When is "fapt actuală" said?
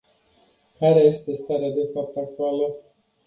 1.93-2.73